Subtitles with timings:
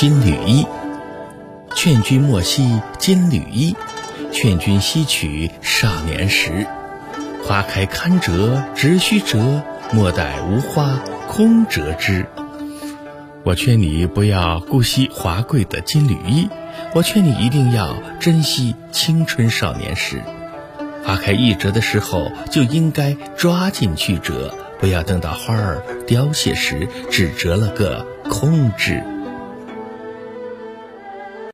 [0.00, 0.64] 金缕衣。
[1.74, 3.74] 劝君莫惜金缕衣。
[4.30, 6.68] 劝君惜取少年时。
[7.42, 12.26] 花开堪折直须折莫待无花空折枝。
[13.42, 16.48] 我劝你不要姑息华贵的金缕衣。
[16.94, 20.22] 我劝你一定要珍惜青春少年时。
[21.02, 24.54] 花开易折的时候就应该抓紧去折。
[24.78, 29.02] 不要等到花儿凋谢时只折了个空枝。